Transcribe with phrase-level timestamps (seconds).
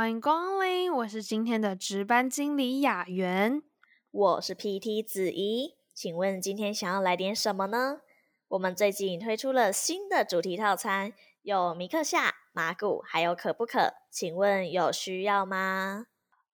[0.00, 3.62] 欢迎光临，我是今天的值班经理雅媛，
[4.10, 8.00] 我是 PT 子怡，请问今天想要来点什么呢？
[8.48, 13.92] 我们最近推出了新的主题套餐，有米克夏、麻古，还有可不可？
[14.10, 16.06] 请问有需要吗？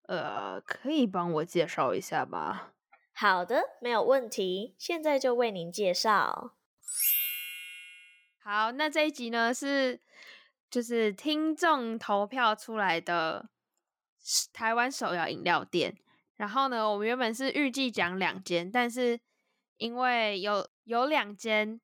[0.08, 2.72] 呃，可以帮我介绍一下吧？
[3.12, 6.50] 好的，没有问题，现在就为您介绍。
[8.42, 10.00] 好，那这一集呢是
[10.70, 13.48] 就是听众投票出来的
[14.52, 15.96] 台湾手摇饮料店。
[16.36, 19.18] 然后呢，我们原本是预计讲两间，但是
[19.78, 21.80] 因为有有两间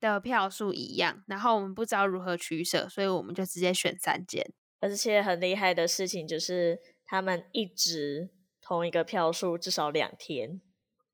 [0.00, 4.52] 的票数一样，然后我们不知道如何取舍，所以我们就直接选三间。
[4.80, 8.30] 而且很厉害的事情就是，他们一直。
[8.60, 10.60] 同一个票数至少两天，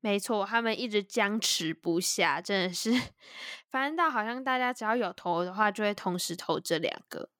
[0.05, 2.91] 没错，他们一直僵持不下，真的是，
[3.71, 7.31] 反正到好像大家只要有投的话，就会同时投这两个，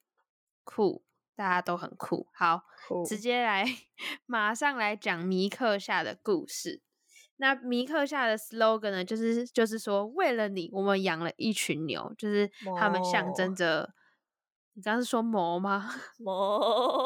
[0.63, 1.03] 酷，
[1.35, 2.27] 大家都很酷。
[2.33, 2.63] 好，
[3.07, 3.67] 直接来，
[4.25, 6.81] 马上来讲尼克夏的故事。
[7.35, 13.93] 那尼克夏的 slogan 呢，就是就是说，为了你，我们养了一群牛，就是他们象征着，
[14.73, 15.93] 你刚刚是说魔吗？
[16.17, 17.05] 魔。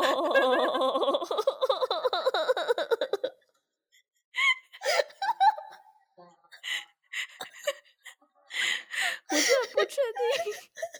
[9.32, 10.54] 我真的不确定，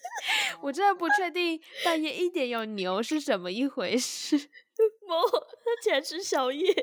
[0.62, 4.38] 我真的不确定半夜一点有牛是怎么一回事。
[5.08, 6.74] 猫，它竟然吃宵夜。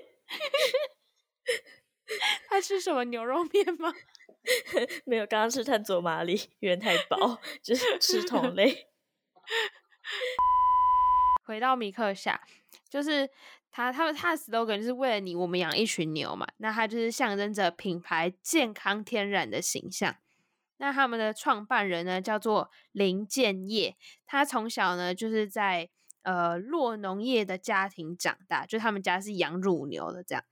[2.49, 3.93] 他吃什么牛肉面吗？
[5.05, 8.89] 没有，刚刚吃碳佐马里，有点太饱，就是吃同类。
[11.45, 12.41] 回到米克夏，
[12.89, 13.29] 就是
[13.71, 16.47] 他，他他的 slogan 就是为了你，我们养一群牛嘛。
[16.59, 20.17] 那他就是象征着品牌健康天然的形象。
[20.79, 23.97] 那他们的创办人呢，叫做林建业，
[24.27, 25.89] 他从小呢就是在
[26.23, 30.45] 呃酪农业的家庭长大，就他们家是养乳牛的这样。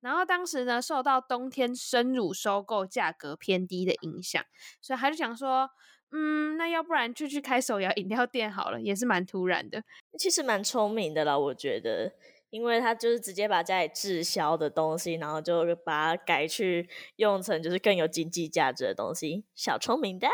[0.00, 4.44] 然后当时呢，受到冬天生乳收购价格偏低的影响，
[4.80, 5.70] 所以他就想说，
[6.10, 9.84] 嗯，那要不然就去开手摇饮料店好了，也是蛮突然的。
[10.18, 12.12] 其实蛮聪明的啦，我觉得。
[12.50, 19.44] 因为他就是直接把家里滞销的东西，然后就把它改去用成就是更有经济价值的东西。
[19.54, 20.30] 小聪明蛋，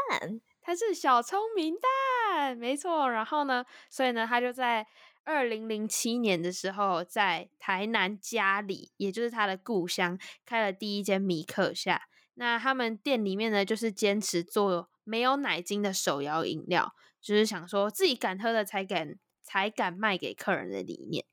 [0.60, 3.10] 他是小聪明蛋，没错。
[3.10, 4.86] 然后呢，所以呢，他就在
[5.24, 12.08] 二零零七年的时候，在台南家里，也就是他的故乡，开了第一间米克夏。
[12.34, 21.24] 那他们店里面呢，就是坚持做没有奶精的手摇饮料，就是想说自己敢喝的才敢才敢卖给客人的理念。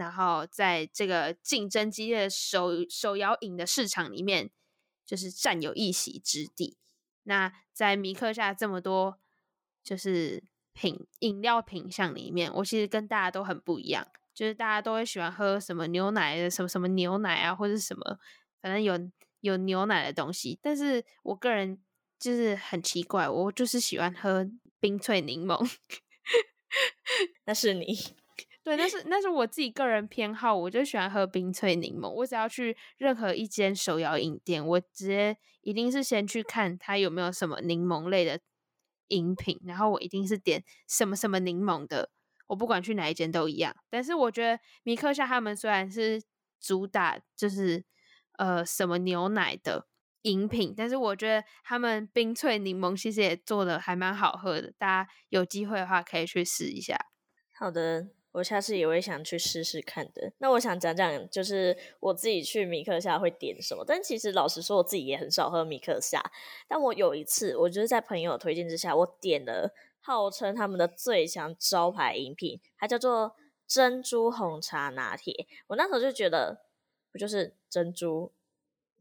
[0.00, 4.50] 然后在这个竞争激烈的手手摇饮的市场里面，
[5.04, 6.78] 就是占有一席之地。
[7.24, 9.20] 那在米克下这么多
[9.84, 18.18] 就是品饮料品项里面，我其实跟大家都很不一样，就是大家都会喜欢喝什么牛奶的什么什么牛奶啊，或者什么，
[18.62, 18.98] 反正有
[19.40, 20.58] 有牛奶的东西。
[20.62, 21.78] 但是我个人
[22.18, 24.50] 就是很奇怪，我就是喜欢喝
[24.80, 25.70] 冰萃柠檬。
[27.44, 28.19] 那是你。
[28.76, 32.08] 对，那是那是我自己个人偏好，我就喜欢喝冰萃柠檬。
[32.08, 38.40] 我只要去任何一间手摇饮店，我直接一定是先去看它有没有什么柠檬类的
[39.08, 42.10] 饮品，然后我一定是点什么什么柠檬的。
[42.46, 43.74] 我不管去哪一间都一样。
[43.88, 46.22] 但是我觉得米克夏他们虽然是
[46.60, 47.84] 主打就是
[48.38, 49.86] 呃什么牛奶的
[50.22, 54.72] 饮品，但是我觉得他们冰萃柠檬其实也做的还蛮好喝的。
[54.78, 56.96] 大家有机会的话可以去试一下。
[57.52, 58.19] 好的。
[58.32, 60.32] 我下次也会想去试试看的。
[60.38, 63.84] 那我想讲讲，就是我自己去米克夏会点什么。
[63.84, 66.22] 但其实老实说，我自己也很少喝米克夏。
[66.68, 73.34] 但我有一次，我就是在朋友推荐之下，我点了号称他们的最强招牌饮品，它叫做
[73.66, 75.48] 珍珠红茶拿铁。
[75.66, 76.62] 我那时候就觉得，
[77.10, 78.32] 不就是珍珠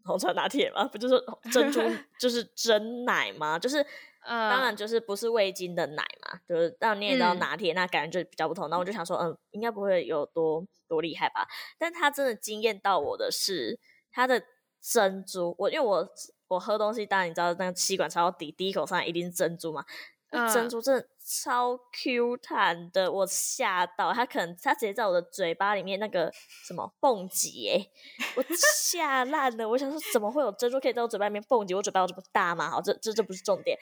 [0.03, 0.85] 红茶拿铁吗？
[0.87, 1.23] 不就是
[1.53, 1.79] 珍珠
[2.19, 3.59] 就是真奶吗？
[3.59, 3.85] 就是。
[4.21, 8.69] Uh, 当然就是不是味精的奶嘛，就是让你也知道拿铁，嗯、那感觉就比较不同。
[8.69, 11.47] 那我就想说，嗯，应该不会有多多厉害吧？
[11.77, 13.79] 但它真的惊艳到我的是
[14.11, 14.43] 它的
[14.81, 15.55] 珍珠。
[15.57, 16.07] 我因为我
[16.49, 19.85] 我喝东西，当然你知道那个吸管插到底，第一口上来一定是珍珠嘛。
[20.31, 26.31] Uh, 珍珠真的超 Q 弹的，我吓到，它可能它直接在我的嘴巴里面那个
[26.67, 27.91] 什么蹦极，欸，
[28.35, 28.43] 我
[28.75, 29.67] 吓烂了。
[29.67, 31.73] 我想说，怎么会有珍珠可以在我嘴巴里面蹦极？
[31.73, 32.69] 我嘴巴有这么大吗？
[32.69, 33.75] 好，这这这不是重点。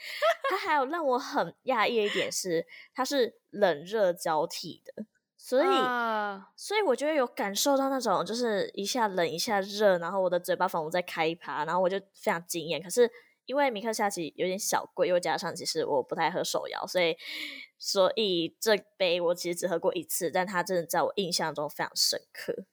[0.50, 2.66] 它还有让我很讶异一点是，
[2.96, 5.06] 它是冷热交替的，
[5.38, 12.82] 所以、uh, 所以我觉得有感受到那种就是一下冷一下热，然后我的嘴巴仿佛在开趴，然后我就非常惊艳。
[12.82, 13.12] 可是
[13.48, 17.18] 因为米克夏奇有点小贵，又加上其实我不太喝手摇，所以
[17.80, 22.66] 所以这杯我其实只喝过一次，但它真的在我印象中非常深刻。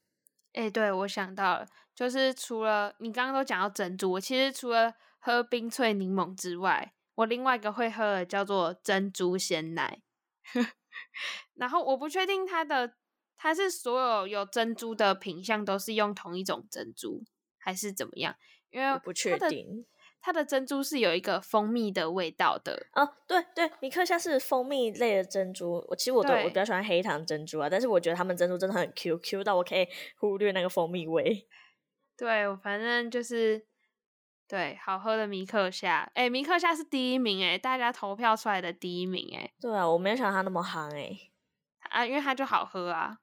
[0.52, 10.02] 哎、欸，对，我想到了，就是除了你刚刚都讲到珍珠，我其实除了喝冰萃柠檬之外，我另外一个会喝的叫做珍珠鲜奶。
[11.54, 12.94] 然后我不确定它的
[13.36, 17.24] 它是所有有珍珠的品相都是用同一种珍珠
[17.58, 18.36] 还是怎么样？
[18.70, 19.86] 因为不确定
[20.24, 23.06] 它的珍珠是有一个蜂蜜的味道的哦。
[23.26, 25.84] 对对，米克夏是蜂蜜类的珍珠。
[25.86, 29.86] 我其实我对我比较喜欢黑糖珍珠啊，但是我觉得他们珍珠真的很 Q Q 到我可以
[30.16, 31.46] 忽略那个蜂蜜味。
[32.16, 33.66] 对，我反正就是
[34.48, 36.10] 对好喝的米克夏。
[36.14, 39.52] 哎，米克夏是第一名哎，大家投票出来的第一名哎。
[39.60, 41.14] 对啊，我没有想到它那么夯哎。
[41.90, 43.18] 啊，因为它就好喝啊。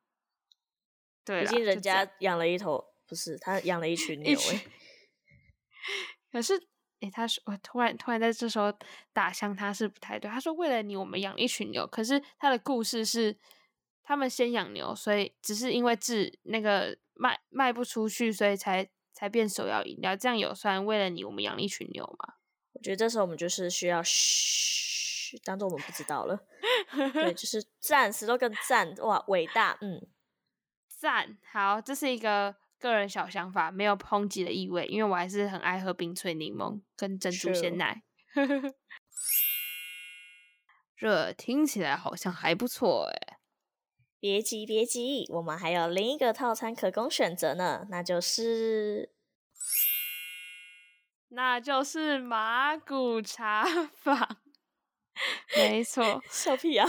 [1.25, 4.65] 对，毕竟人家养了一头，不是他养了一群牛哎。
[6.31, 6.53] 可是，
[7.01, 8.73] 哎，他说我突然突然在这时候
[9.11, 10.29] 打向他是不太对。
[10.31, 11.85] 他说为了你，我们养一群牛。
[11.87, 13.35] 可是他的故事是，
[14.03, 20.15] 他们先养牛，所以只是因为治那个卖卖不出去，所以才才变手摇饮料。
[20.15, 22.35] 这样有算为了你，我们养了一群牛吗？
[22.73, 26.39] 我觉得这时候我们就是需要嘘，当做我们不知道了。
[27.13, 30.07] 对，就是赞，石头更赞，哇，伟大，嗯。
[31.01, 38.01] 赞，好，这是一个个人小想法，没有抨击的意味，因为我还是很爱喝冰萃柠檬跟珍珠鲜奶。
[40.97, 43.37] 这听起来好像还不错哎。
[44.19, 49.11] 别急别急，我们还有另一个套餐可供选择呢，那就是
[51.29, 53.63] 那就是马古茶
[53.95, 54.37] 坊。
[55.55, 56.87] 没错， 笑屁啊！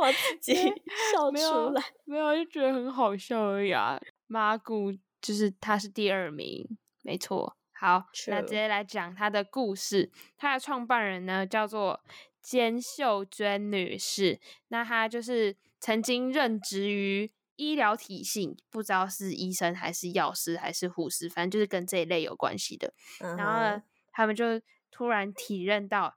[0.00, 0.54] 干嘛自己
[1.12, 1.82] 笑出来？
[2.04, 4.00] 没有，就觉得很好笑而已啊。
[4.26, 6.66] 麻古就是他是第二名，
[7.02, 7.56] 没错。
[7.72, 10.10] 好.那直接来讲他的故事。
[10.36, 12.00] 他的创办人呢叫做
[12.40, 22.92] 兼秀娟女士，那她就是曾经任职于医疗体系，不知道是医生还是药师还是护士，反正就是跟这一类有关系的。
[23.20, 23.36] Uh huh.
[23.36, 23.82] 然后呢，
[24.12, 26.14] 他们就突然体认到。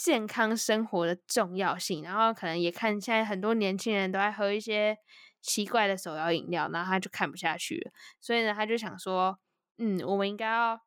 [0.00, 4.96] 健康生活的重要性，然后可能也看现在很多年轻人都在喝一些
[5.40, 7.90] 奇怪的手摇饮料，然后他就看不下去了，
[8.20, 9.40] 所以呢，他就想说，
[9.78, 10.80] 嗯，我们应该要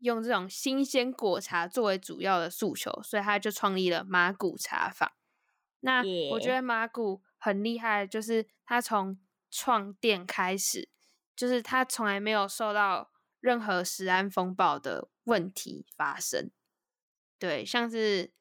[0.00, 5.10] 用这种新鲜果茶作为主要的诉求，所以他就创立了马古茶坊。
[5.80, 6.02] 那
[6.32, 9.18] 我觉得马古很厉害，就是他从
[9.50, 10.90] 创店开始，
[11.34, 13.10] 就是他从来没有受到
[13.40, 16.50] 任何食安风暴的问题发生。
[17.38, 18.32] 对，像是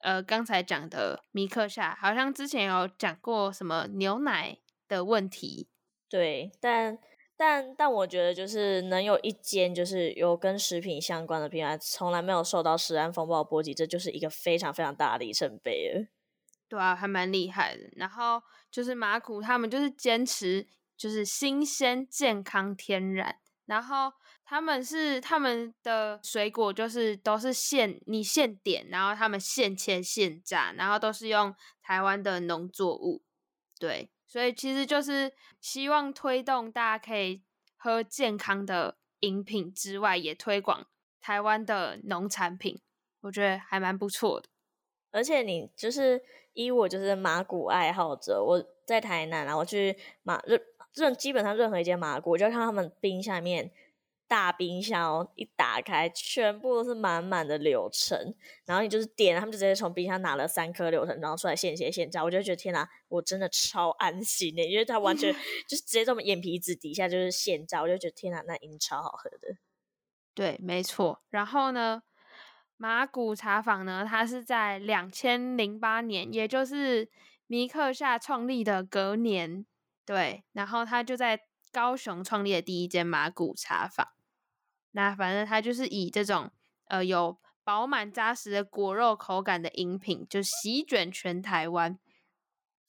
[0.00, 5.68] 呃刚才讲的米克夏，好像之前有讲过什么牛奶的问题。
[6.08, 6.98] 对，但
[7.36, 16.06] 但但我觉得就是能有一间就是有跟食品相关的品牌，从来没有受到食安风暴波及，这就是一个非常非常大的里程碑了。
[16.68, 17.88] 对啊，还蛮厉害的。
[17.96, 24.12] 然后就是马古他们就是坚持就是新鲜、健康、天然，然后。
[24.50, 33.22] 他们是他们的水果就是都是现你现点，然后他们现切现榨，然后都是用台湾的农作物，
[33.78, 37.42] 对，所以其实就是希望推动大家可以
[37.76, 40.84] 喝健康的饮品之外，也推广
[41.20, 42.80] 台湾的农产品，
[43.20, 44.48] 我觉得还蛮不错的。
[45.12, 46.20] 而且你就是
[46.54, 50.60] 以我就是麻古爱好者，我在台南，然后我去麻任
[50.94, 53.70] 任基本上任何一间麻古，我就看他们冰下面。
[54.30, 58.32] 大冰箱哦，一打开，全部都是满满的柳橙，
[58.64, 65.32] 然后你就是点，他们就直接从冰箱拿了三颗柳橙，然后出来现切现榨，我就觉得天哪，我真的超安心的，因为他完全
[65.66, 69.56] 就是直接在我们眼皮子底下就是现榨，我就觉得天哪，那饮超好喝的。
[70.32, 71.20] 对，没错。
[71.30, 72.04] 然后呢，
[72.76, 77.10] 马古茶坊呢，它是在两千零八年，也就是
[77.48, 79.66] 尼克夏创立的隔年，
[80.06, 81.40] 对，然后他就在
[81.72, 84.06] 高雄创立的第一间马古茶坊。
[84.92, 86.50] 那反正它就是以这种
[86.86, 91.98] 呃有饱满扎实的果肉口感的饮品，就席卷全台湾，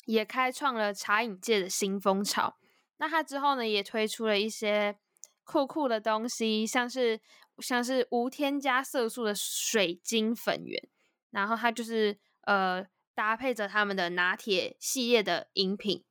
[0.05, 2.57] 也开创了茶饮界的新风潮。
[2.97, 4.97] 那它之后呢，也推出了一些
[5.43, 7.19] 酷酷的东西，像是
[7.59, 10.89] 像是无添加色素的水晶粉圆，
[11.29, 16.03] 然后它就是呃搭配着他们的拿铁系列的饮品，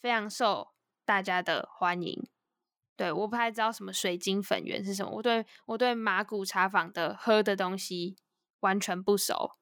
[0.00, 0.68] 非常受
[1.04, 2.28] 大家的欢迎。
[2.98, 5.12] 对，我不太知道什么水晶粉圆是什么。
[5.14, 8.16] 我对我对马古茶坊的喝的东西
[8.58, 9.52] 完全不熟。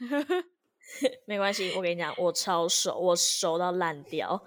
[1.26, 4.42] 没关系，我跟你讲，我超熟，我熟到烂掉。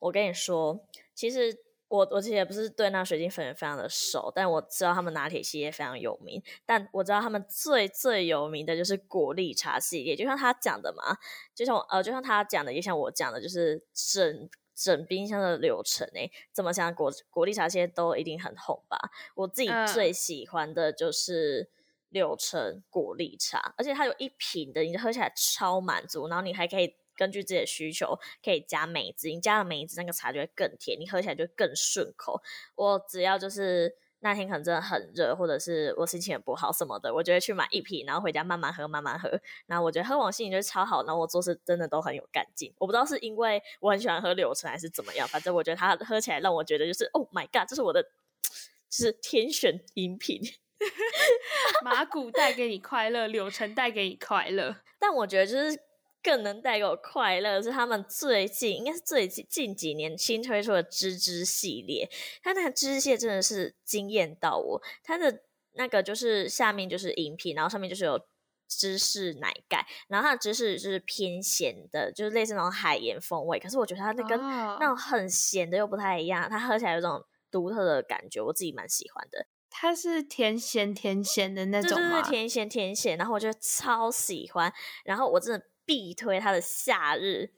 [0.00, 6.42] 我跟你说，其实我我其实也不是对那水晶粉圆非常的熟，但我知道他们拿铁系列非常有名。
[6.64, 11.16] 但我知道他们最最有名的就是果粒茶系列，就像他讲的嘛，
[11.54, 19.10] 就像呃，就像他讲的，也像我讲的，就是整整冰箱的流程诶，怎么想果果粒茶系列都一定很红吧？
[19.34, 21.70] 我自己最喜欢的就是
[22.10, 26.94] 柳橙果粒茶，而且它有一瓶的，你喝起来超满足，然后你还可以。
[27.18, 32.42] 根据自己的需求，可以加梅子，你加了梅子，那个茶就会更甜，你喝起来就更顺口。
[32.74, 39.30] 我只要就是那天可能真的很热，或者是我心情很不好什么的，我就会去买一瓶，然后回家慢慢喝，慢慢喝。
[39.66, 42.74] 然后我觉得喝完心情就超好，然后我做事真的都很有干劲。
[42.78, 50.40] 我不知道是因为我很喜欢喝柳橙，还是怎么样，反正我觉得它喝起来让我觉得就是 Oh my God，这是我的，就是天选饮品。
[51.84, 55.78] 马古带给你快乐，柳橙带给你快乐，但我觉得就是。
[56.26, 62.10] 更能带给我快乐是他们最近应该是最近近几年新推出的芝芝系列，
[62.42, 64.82] 它那个芝芝系列真的是惊艳到我。
[65.04, 68.20] 它的那个就是下面就是饮品，然后上面就是有
[68.66, 73.60] 芝士奶盖，然后它的芝士就是偏咸的，就是类似那种海盐风味。
[73.60, 79.46] 可是我觉得它那跟那种很咸的又不太一样，它喝起来有种独特的感觉，我自己蛮喜欢的。
[79.70, 82.10] 它是甜咸甜咸的那种吗？
[82.10, 84.72] 对对对，甜咸甜咸，然后我觉得超喜欢，
[85.04, 85.64] 然后我真的。
[85.86, 87.52] 必推它的夏日，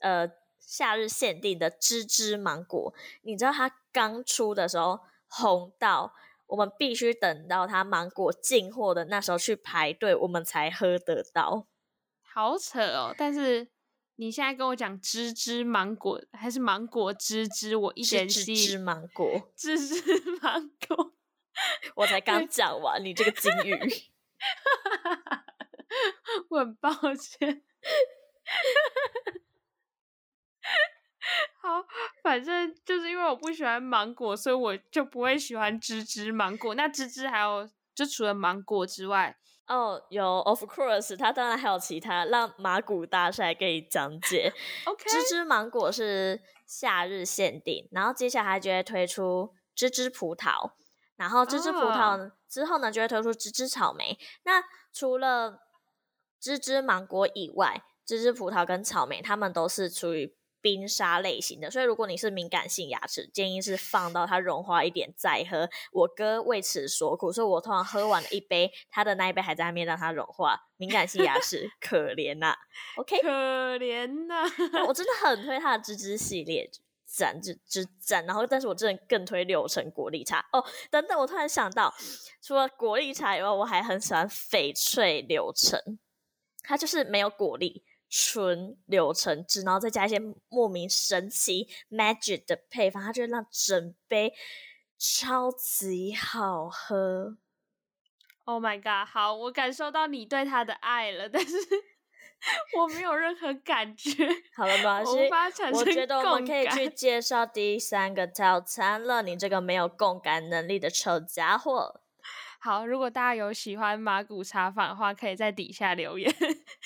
[0.00, 2.92] 呃，夏日限定的芝芝芒果。
[3.22, 6.12] 你知道它刚出的时候红到，
[6.48, 11.66] 我们必须等到它芒果进货的那时候去排队，我们才喝得到。
[12.22, 13.14] 好扯哦！
[13.16, 13.68] 但是
[14.16, 19.94] 你现在跟我讲芝芝芒果还是芒果芝芝，我一点芝芝芒果，芝芝
[20.42, 21.12] 芒果，
[21.96, 23.76] 我才刚讲完，你这个金 鱼，
[26.58, 27.62] 我很抱歉。
[31.60, 31.84] 好，
[32.22, 36.74] 反正就是因为我不喜欢芒果，所以我就不会喜欢芝芝芒果。
[36.74, 39.36] 那芝芝还有，就除了芒果之外，
[39.66, 44.52] 哦，有 Of course，它当然还有其他，让马古大帅给你讲解。
[44.86, 50.72] OK，芝芝芒果是夏日限定，然后接下来就会推出芝芝葡萄，
[51.16, 54.18] 然后芝芝葡萄之后呢，就会推出芝芝草莓。
[54.44, 55.67] 那除了
[56.40, 65.68] 芝芝芒果以外，芝芝葡萄跟草莓，它们都是属于冰沙类型的，所以如果你是敏感性牙齿，建议是放到它融化一点再喝。
[65.92, 70.58] 我哥为此所苦，所以我通常喝完了一杯，他的那一杯还在那边让它融化。
[70.76, 72.56] 敏感性牙齿可怜呐、啊、
[72.96, 73.28] ，OK，可
[73.78, 76.68] 怜呐、啊，我真的很推他的芝芝系列，
[77.04, 78.26] 赞之之赞。
[78.26, 80.64] 然后，但是我真的更推六成果粒茶哦。
[80.90, 81.94] 等等，我突然想到，
[82.42, 85.98] 除了果粒茶以外，我还很喜欢翡翠柳橙。
[86.68, 90.20] 它就是没有果粒，纯柳橙汁，然后再加一些
[90.50, 94.34] 莫名神奇 magic 的配方，它就会让整杯
[94.98, 97.38] 超级好喝。
[98.44, 99.08] Oh my god！
[99.08, 101.56] 好，我感受到你对它的爱了，但是
[102.78, 104.10] 我没有任何感觉。
[104.54, 105.30] 好了，没。
[105.72, 109.22] 我觉得我们可以去 介绍第三个套餐了。
[109.22, 112.02] 你这个没有共感能力的臭家伙。
[112.60, 116.28] 好，如果大家有喜欢马古茶坊的话，可以在底下留言，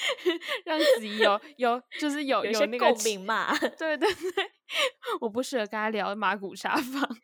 [0.67, 3.57] 让子怡有有就是有有那个共鸣嘛。
[3.79, 4.51] 对对对，
[5.21, 7.17] 我不适合跟他聊马古茶坊。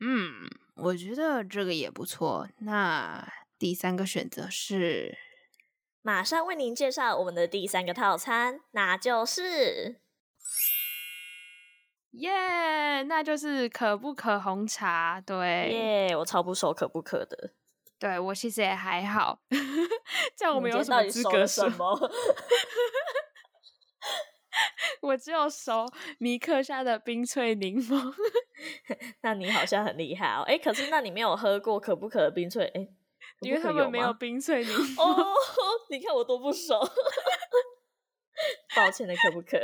[0.00, 2.48] 嗯，我觉得这个也不错。
[2.58, 3.26] 那
[3.58, 5.16] 第三个选择是，
[6.02, 10.00] 马上为您介绍我们的第三个套餐，那就是。
[12.12, 15.36] 耶，yeah, 那就是可不可红茶，对，
[15.70, 17.52] 耶，yeah, 我超不熟可不可的，
[17.98, 19.40] 对我其实也还好，
[20.36, 21.68] 这样我们有什么资格说？
[21.68, 22.10] 什么？
[25.02, 25.86] 我只有熟
[26.18, 28.12] 尼克夏的冰萃柠檬，
[29.22, 32.86] 那你好像很厉害哦，哎，可是那你没有喝过可不可的冰萃，哎，
[33.40, 35.32] 因为他们没有冰萃柠檬哦，
[35.88, 36.78] 你看我多不熟。
[38.74, 39.58] 抱歉的，可不可？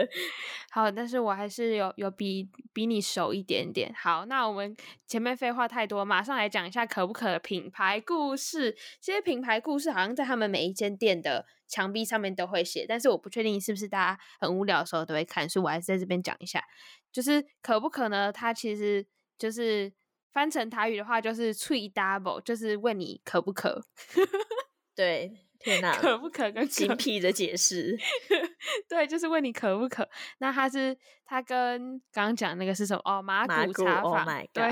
[0.71, 3.95] 好，但是我还是有有比比你熟一点点。
[3.97, 8.77] 好，那我们前面废话太多，马上来讲一下可不可品牌故事。
[9.01, 16.63] 这些品牌故事好像在他们每一间店的墙壁上面都会写，但是我不确定是不是大家很无聊的时候都会看，所以我还是在这边讲一下。
[17.11, 18.31] 就是可不可呢？
[18.31, 19.07] 它其实
[19.39, 19.91] 就是
[20.33, 23.87] 翻成台语的话，就是 “tree double，就是问你可不可。
[24.95, 25.46] 对。
[25.67, 27.99] 天哪，可不可跟精辟的解释？
[28.89, 30.09] 对，就是问你可不可。
[30.39, 33.03] 那他是他跟刚刚讲那个是什么？
[33.05, 34.13] 哦，马古茶坊。
[34.13, 34.71] Oh、my 对，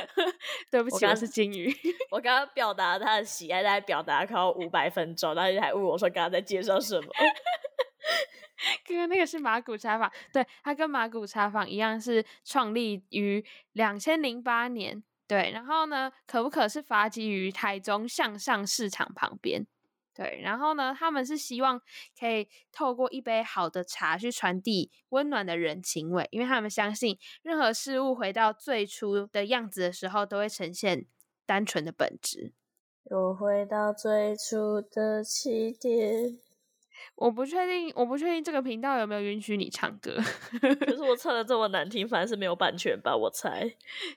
[0.72, 1.70] 对不起，我，刚我是金鱼。
[2.10, 7.12] 我刚刚表达他的喜爱，在表达快要五百分钟，然后还问我说刚刚在介绍什么？
[8.86, 15.04] 刚刚那个是麻古茶坊，对，它跟麻古茶坊一样，是创立于两千零八年。
[15.28, 19.66] 对，然后呢，可不可是发基于台中向上市场旁边。
[20.14, 21.80] 对，然后呢，他们是希望
[22.18, 31.06] 可以透过一杯好的茶去传递温暖的人情味，因为他们相信任何事物回到最初的样子的时候，都会呈现
[31.46, 32.52] 单纯的本质。
[33.10, 36.38] 又回到最初的起点。
[37.16, 40.16] 我不确定，我不确定这个频道有没有允许你唱歌。
[40.60, 43.16] 可是我 唱的这么难听，反正是没有版权吧？
[43.16, 43.68] 我猜，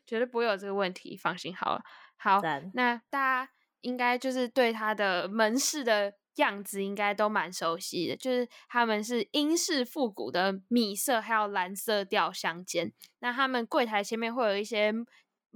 [0.05, 1.81] 绝对不会有这个问题，放心好了。
[2.17, 2.41] 好，
[2.73, 3.51] 那大家
[3.85, 12.91] 应该就是对他的门市的样子应该都蛮熟悉的，就是他们是英式复古的米色还有蓝色调相间。
[13.19, 14.93] 那他们柜台前面会有一些。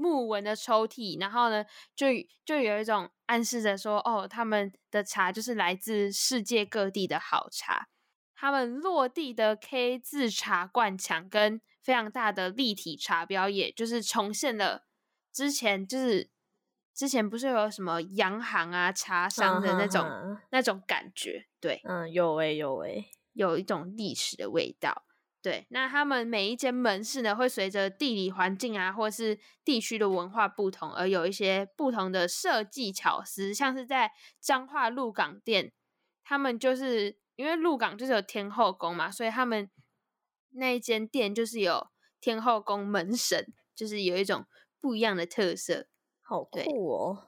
[0.01, 2.07] 木纹的抽屉，然后呢，就
[2.45, 7.89] 就有一种暗示着说，哦，他们的茶就是来自世界各地的好茶。
[8.33, 14.86] 他们落地的 K 字茶罐墙跟非常大的立体茶标，也就是重现了
[15.33, 16.29] 之前就是
[17.00, 20.06] 之前不是有什么洋行啊茶商的那种、
[20.51, 25.06] 那种感觉，对，嗯，有诶有诶，有一种历史的味道。
[25.41, 33.53] 对，那他们每一间门市呢，会随着地理环境啊，或是地区的文化不同，而有一些不同的设计巧思。
[33.53, 35.72] 像是在彰化鹿港店，
[36.25, 39.72] 他们就是因为鹿港就是有天后宫嘛，所以他们
[40.50, 41.88] 那一间店就是有
[42.20, 44.46] 天后宫门神，就是有一种
[44.82, 45.88] 不一样的特色。
[46.29, 47.27] 好酷哦！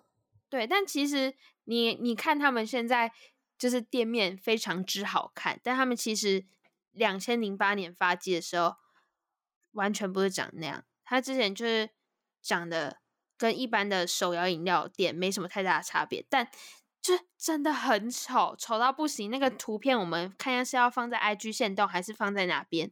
[0.50, 3.12] 对，但其实你你看他们现在
[3.58, 6.46] 就是店面非常之好看，但他们其实。
[6.94, 8.76] 两千零八年发迹的时候，
[9.72, 10.84] 完全不是长那样。
[11.06, 11.90] 他之前就是
[12.42, 12.98] 长得
[13.38, 16.52] 跟一般的手摇饮料店没什么太大的差别，但
[17.02, 19.32] 就真的很丑，丑到不行。
[19.32, 22.92] 那个图片我们看一下是要放在 IG 线动还是放在哪边？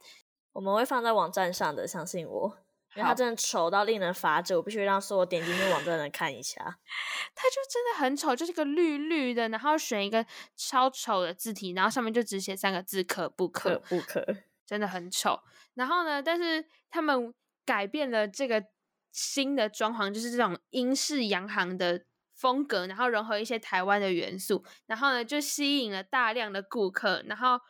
[0.54, 2.58] 我们会放在网站上的，相信我。
[3.00, 6.58] 因为它真的丑到令人发指，我必须让所有点进去网站的人看一下。
[7.34, 10.25] 它就真的很丑，就是个绿绿的，然后选一个
[10.58, 14.26] 超丑的字体，然后上面就只写三个字“可不可”，可不可，
[14.65, 15.39] 真的很丑。
[15.76, 17.34] 然后呢，但是他们
[17.65, 18.65] 改变了这个
[19.13, 22.04] 新的装潢，就是这种英式洋行的
[22.36, 27.62] 风格，然后融合一些台湾的元素，然后呢就吸引了大量的顾客，然后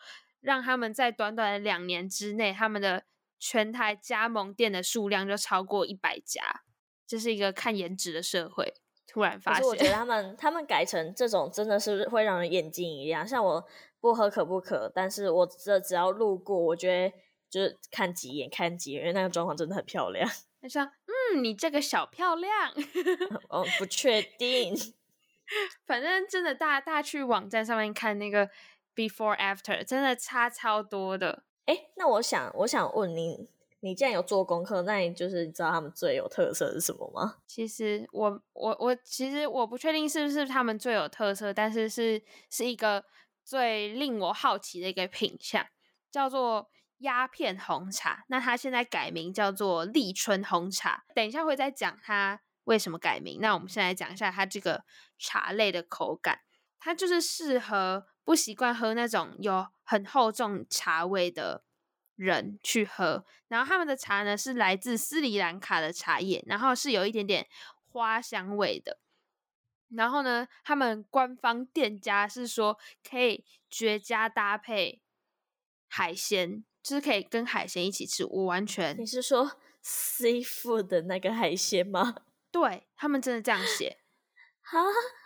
[0.41, 3.03] 让他们在短短的两年之内，他们的。
[3.39, 6.41] 全台加盟店的数量就超过一百家，
[7.07, 8.73] 这是一个看颜值的社会。
[9.07, 13.27] 突然发现，我觉得他们他们改成这种真的是会让人眼睛一亮。
[13.27, 13.65] 像我
[13.99, 17.17] 不喝可不可，但是我这只要路过，我觉得
[17.49, 20.29] 就是看几眼看几眼，因为那个装潢真的很漂亮。
[20.61, 20.83] 他说
[21.33, 22.71] ：“嗯，你这个小漂亮。
[23.49, 24.75] ”哦，不确定。
[25.87, 28.47] 反正真的大，大家去网站上面看那个
[28.93, 31.45] before after，真的差超多的。
[31.69, 33.47] 哎，那我想，我想问你，
[33.81, 37.35] 你既然有做功课，那你就是你知道他们最有特色是什么吗？
[37.45, 43.05] 其实我我我其实我不确定是不是他们最有特色，但是是是一个
[43.45, 45.63] 最令我好奇的一个品相，
[46.09, 48.25] 叫做鸦片红茶。
[48.29, 51.03] 那它现在改名叫做立春红茶。
[51.13, 53.37] 等一下会再讲它为什么改名。
[53.39, 54.83] 那我们现在讲一下它这个
[55.19, 56.39] 茶类的口感，
[56.79, 58.07] 它就是适合。
[58.29, 61.63] 不习惯喝那种有很厚重茶味的
[62.15, 67.47] 人去喝，然后他们的茶呢是来自斯里兰卡的茶叶，然后是有一点点
[67.87, 68.99] 花香味的。
[69.95, 75.01] 然后呢，他们官方店家是说可以绝佳搭配
[75.87, 78.23] 海鲜，就是可以跟海鲜一起吃。
[78.25, 82.13] 我完全，你是说 seafood 的那个海鲜吗？
[82.51, 83.97] 对，他们真的这样写。
[84.71, 84.77] 哈，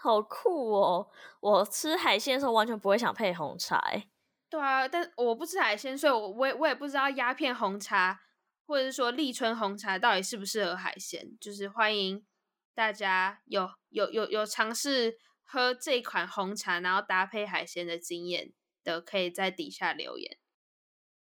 [0.02, 1.10] 好酷哦！
[1.42, 4.08] 我吃海鲜的时候完全不会想配红茶，哎。
[4.50, 8.22] 对啊，但我不吃海鲜，所以我我也我也不知道鸦片红茶
[8.66, 11.38] 或者是说立春红茶到底适不适合海鲜。
[11.42, 12.26] 就是欢迎
[12.74, 20.38] 大家有有有有尝试喝这款红茶，然后搭配海鲜的经验的，可以在底下留言。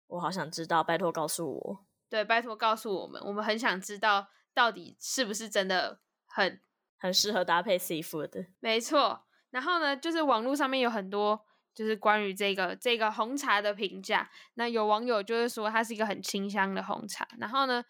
[0.07, 1.85] 我好想知道，拜托告诉我。
[2.07, 6.61] 对，拜托告诉我们，我们很想知道到底是不是真的很。
[7.03, 9.25] 很适合搭配 seafood 的，没错。
[9.49, 14.29] 然后呢，就是网络上面有很多就是关于这个这个红茶的评价。
[14.53, 17.83] 那有网友就是说它是一个很清香的红茶，然后呢，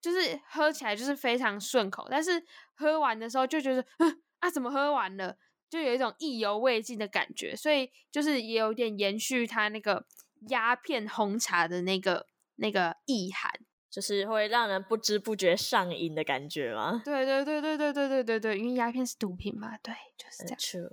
[0.00, 3.84] 就是喝起来就是非常顺口，但是喝完的时候就觉得，
[4.38, 5.36] 啊，怎么喝完了？
[5.68, 7.56] 就有一种意犹未尽的感觉。
[7.56, 10.06] 所以就是也有点延续它那个
[10.50, 13.50] 鸦片红茶的那个那个意涵。
[13.90, 17.00] 就是会让人不知不觉上瘾的感觉吗？
[17.04, 20.90] 对对对对对对对对对，因为鸦片是毒品嘛，对，就是这样。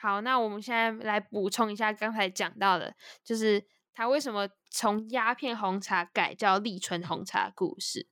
[0.00, 8.06] 好，那我们现在来补充一下刚才讲到的，就是他为什么从鸦片红茶改叫立春红茶故事。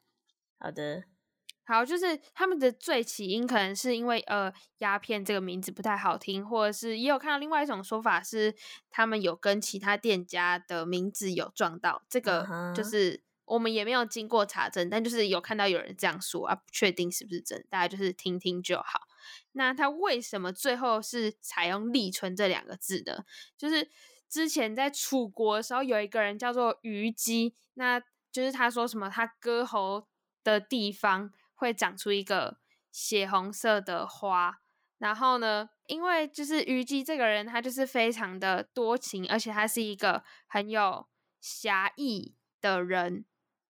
[0.59, 1.05] 好的。
[1.69, 8.55] 好，就是他们的最起因可能是因为呃鸦片这个名字不太好听，或者是也有看到另外一种说法是
[8.89, 19.09] 他们有跟其他店家的名字有撞到，这个就是我们也没有经过查证，但就是有看到有人这样说啊，不确定是不是真，大家就是听听就好。
[19.53, 23.25] 那他为什么最后是采用立春这两个字的？
[23.57, 23.91] 就是
[24.29, 30.07] 之前在楚国的时候，有一个人叫做虞姬，那就是他说什么他割喉
[30.45, 31.33] 的地方。
[31.59, 32.59] 会长出一个
[32.93, 34.61] 血红色的花，
[34.99, 41.09] 然后呢，因为就是虞姬这个人，他就是非常的多情，而且他是一个很有
[41.41, 43.25] 侠义的人，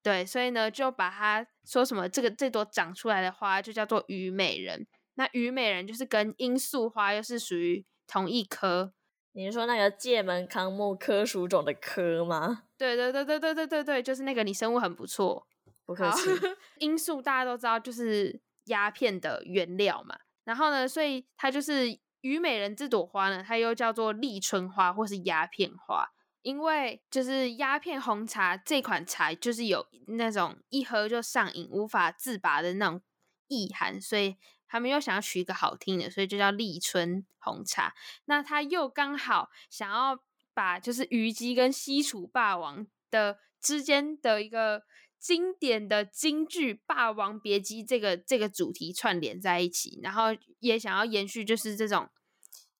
[0.06, 4.86] 对，所以呢，就把它说什么这个这朵长出来的花就叫做虞美人。
[5.14, 8.92] 那虞美人就是跟罂粟花又是属于同一科。
[9.32, 12.62] 你是说那个界门纲目科属种的科吗？
[12.78, 15.44] 对对对对对对对对，就是那个你生物很不错。
[15.84, 16.30] 不客气。
[16.78, 20.16] 罂粟大家都知道，就是鸦片的原料嘛。
[20.44, 26.06] 然后呢，所以它就是虞美人这朵花呢，它又叫做立春花或是鸦片花，
[26.46, 33.02] 因为就是鸦片红茶这款茶就是有那种一喝就上瘾、无法自拔的那种
[33.48, 34.36] 意涵，所以
[34.68, 37.94] 他们又想要取一个好听的，所以就叫立春红茶。
[38.26, 40.20] 那他又刚好想要
[40.54, 44.84] 把就是虞姬跟西楚霸王的之间的一个。
[45.18, 50.26] 经典的京剧《霸王别姬》这个这个主题串联在一起，然后
[50.60, 52.10] 也想要延续就是这种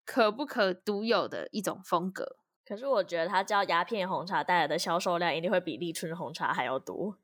[0.05, 2.37] 可不可独有的一种风格。
[2.67, 7.17] 可是我觉得他叫鸦片红茶带来的销售量一定会比立春红茶还要多。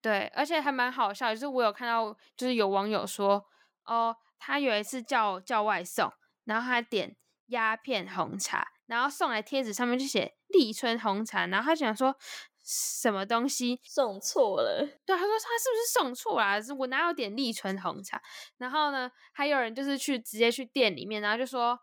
[0.00, 3.46] 对，而且还蛮好笑，就是我有看到，就是有网友说，
[3.84, 6.12] 哦，他有一次叫叫外送，
[6.44, 12.16] 然后他点鸦片红茶，然后送来贴纸上面就写立春红茶，然后他想说。
[12.64, 14.86] 什么东西送错了？
[15.04, 16.58] 对，他说他是不是送错了啊？
[16.78, 18.22] 我哪有点立春红茶？
[18.56, 21.76] 然后呢，还有人就是去直接去店里面，然后就说：“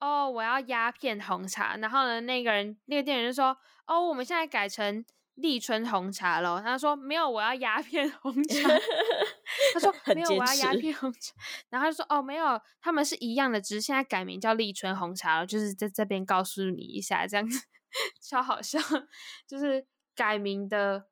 [0.00, 8.68] 哦，我要鸦片红茶。”然后呢，那个人那个店员就说：“哦，我们现在改成立春红茶了。”他说：“没有，我要鸦片红茶。
[9.74, 11.34] ”他说：“没有，我要鸦片红茶。”
[11.70, 17.66] 然后他就说：“哦，没有，他们是一样的，只是现在改名叫立春红茶了。”就是在这边告诉你一下，这样子。
[18.22, 18.78] 超好笑，
[19.48, 19.84] 就是
[20.14, 21.08] 改名的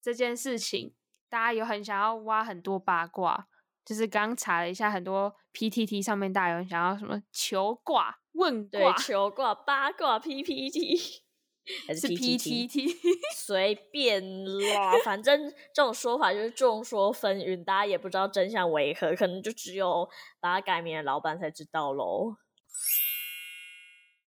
[0.00, 0.94] 这件事情，
[1.28, 3.48] 大家有很想要挖很多八卦。
[3.86, 11.22] 就是刚查了一下，很多 PTT 上面大家有人想要什么求卦、问卦、求卦、八卦 PPT
[11.86, 12.96] 还是 PTT，
[13.34, 14.44] 随便
[14.74, 20.08] 啦，反正这种说法就是众说纷纭，大家也不知道真相为何，可能就只有
[20.40, 22.36] 把它改名的老板才知道喽。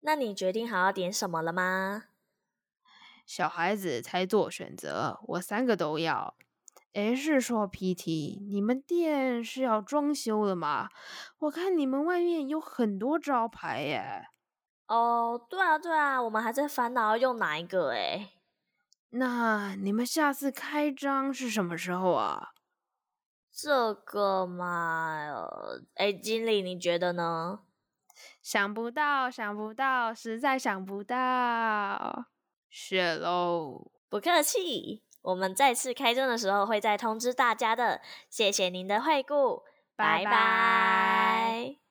[0.01, 2.05] 那你决定好要点什么了吗？
[3.25, 6.35] 小孩子才做选择，我三个都要。
[6.93, 10.89] 诶，是说 PT，你们店是要装修的吗？
[11.39, 14.27] 我看你们外面有很多招牌耶。
[14.89, 18.33] 哦，对啊，对啊，我们还在烦恼要用哪一个诶。
[19.11, 22.53] 那你们下次开张是什么时候啊？
[23.55, 25.47] 这个嘛，
[25.95, 27.59] 诶，经理，你觉得呢？
[28.41, 32.25] 想不到，想不到，实在想不到，
[32.71, 33.91] 谢喽！
[34.09, 37.99] 不客气，我们再次开张的时候会再通知大家的。
[38.29, 39.63] 谢谢您的惠顾，
[39.95, 40.25] 拜拜。
[40.25, 41.82] 拜拜。